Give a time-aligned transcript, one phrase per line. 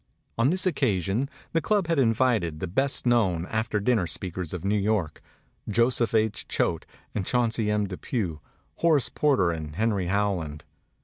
[0.35, 4.79] On this occasion the club had invited the best known after dinner speakers of New
[4.79, 5.21] York,
[5.69, 6.47] Joseph H.
[6.47, 7.85] Choate, and Chauncey M.
[7.85, 8.39] Depew,
[8.77, 10.65] Horace Porter and Henry Howland.